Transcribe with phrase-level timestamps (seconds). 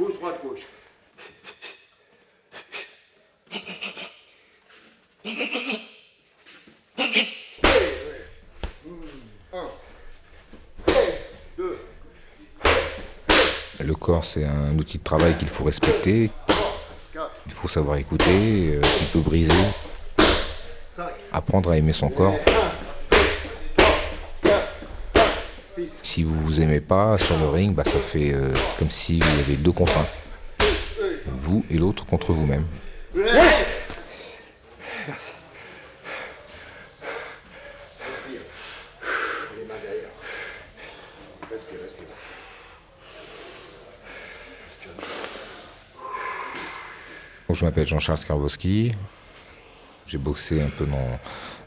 [0.00, 0.60] Gauche, droite, gauche.
[13.78, 16.30] Le corps, c'est un outil de travail qu'il faut respecter.
[17.44, 18.80] Il faut savoir écouter, euh,
[19.12, 19.52] peut briser.
[21.30, 22.36] Apprendre à aimer son corps.
[26.12, 29.38] Si vous vous aimez pas sur le ring, bah, ça fait euh, comme si vous
[29.38, 30.06] avez deux contre un.
[31.38, 32.64] Vous et l'autre contre vous-même.
[47.46, 48.90] Donc, je m'appelle Jean-Charles Skarbowski.
[50.10, 50.86] J'ai boxé un peu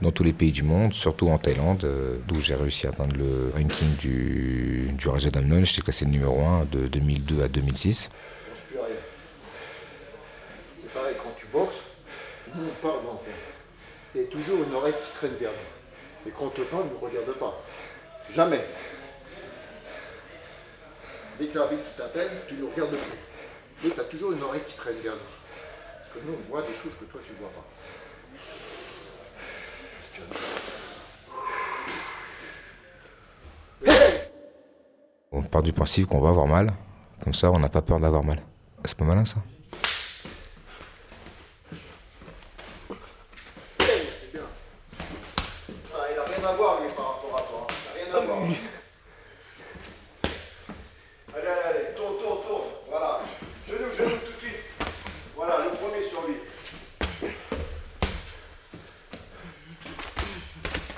[0.00, 3.14] dans, tous les pays du monde, surtout en Thaïlande, euh, d'où j'ai réussi à atteindre
[3.16, 5.64] le ranking du, du Raja Damnon.
[5.64, 8.08] J'étais classé numéro 1 de 2002 à 2006.
[8.08, 8.96] pense plus à rien.
[10.74, 11.82] C'est pareil quand tu boxes,
[12.56, 13.22] nous on parle d'enfant.
[14.16, 16.28] Il y a toujours une oreille qui traîne vers nous.
[16.28, 17.62] Et quand on te parle, ne regarde pas.
[18.34, 18.64] Jamais.
[21.38, 23.84] Dès que l'arbitre t'appelle, tu ne regardes plus.
[23.84, 25.32] Mais tu as toujours une oreille qui traîne vers nous.
[26.00, 27.64] Parce que nous, on voit des choses que toi, tu ne vois pas.
[35.34, 36.72] On part du principe qu'on va avoir mal.
[37.22, 38.42] Comme ça, on n'a pas peur d'avoir mal.
[38.84, 39.38] C'est pas malin ça
[43.78, 44.42] C'est bien.
[45.94, 47.66] Ah, il n'a rien à voir, lui, par rapport à toi.
[47.70, 48.38] Il n'a rien à voir.
[51.34, 52.68] Allez, allez, allez, tourne, tourne, tourne.
[52.90, 53.20] Voilà.
[53.66, 54.64] Genou, genou, tout de suite.
[55.36, 56.36] Voilà, le premier sur lui.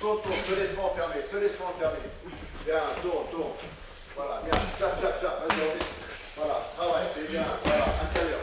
[0.00, 1.98] Tourne, tourne, te laisse pas enfermer, te laisse pas enfermer.
[2.64, 3.52] Bien, tourne, tourne.
[4.16, 4.52] Voilà, bien.
[4.78, 5.48] Tchap, tchap, tchap.
[5.48, 7.44] Vas-y, on est- Voilà, travaille, c'est bien.
[7.64, 8.38] Voilà, intérieur.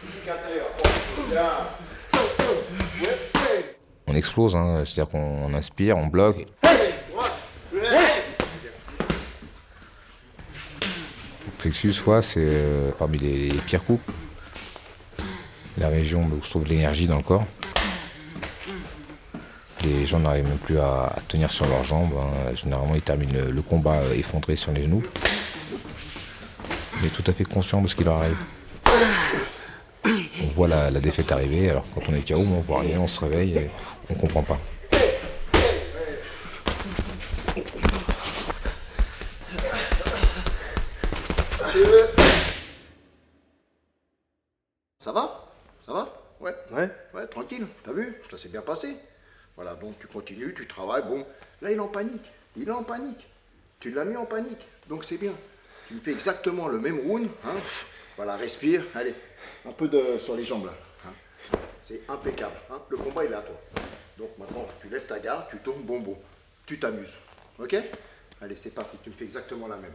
[0.00, 0.66] Physique intérieur.
[0.78, 1.50] Bon, bien.
[4.06, 4.84] On explose, hein.
[4.86, 6.46] c'est-à-dire qu'on inspire, on bloque.
[7.10, 7.32] Droite.
[11.58, 14.00] Plexus, fois, c'est euh, parmi les pires coups.
[15.78, 17.44] La région où se trouve l'énergie dans le corps.
[19.84, 22.12] Les gens n'arrivent même plus à, à tenir sur leurs jambes.
[22.18, 22.54] hein.
[22.54, 25.02] Généralement, ils terminent le, le combat euh, effondré sur les genoux.
[27.02, 28.42] Mais tout à fait conscient de ce qui leur arrive.
[30.06, 33.08] On voit la, la défaite arriver, alors quand on est KO, on voit rien, on
[33.08, 33.70] se réveille et
[34.10, 34.58] on comprend pas.
[44.98, 45.48] Ça va?
[45.86, 46.08] Ça va?
[46.40, 46.54] Ouais.
[46.72, 46.90] Ouais.
[47.14, 47.66] Ouais, tranquille.
[47.82, 48.20] T'as vu?
[48.30, 48.88] Ça s'est bien passé.
[49.56, 51.02] Voilà, donc tu continues, tu travailles.
[51.04, 51.26] Bon,
[51.62, 52.24] là, il est en panique.
[52.56, 53.28] Il est en panique.
[53.80, 54.66] Tu l'as mis en panique.
[54.88, 55.32] Donc c'est bien.
[55.88, 57.28] Tu me fais exactement le même round.
[57.44, 57.54] Hein
[58.16, 58.82] voilà, respire.
[58.94, 59.14] Allez,
[59.66, 60.74] un peu de sur les jambes là.
[61.06, 61.58] hein.
[61.86, 62.54] C'est impeccable.
[62.70, 62.80] hein.
[62.88, 63.60] Le combat, il est à toi.
[64.16, 66.16] Donc maintenant, tu lèves ta garde, tu tournes bonbon.
[66.66, 67.14] Tu t'amuses.
[67.58, 67.76] Ok?
[68.40, 68.96] Allez, c'est parti.
[69.02, 69.92] Tu me fais exactement la même.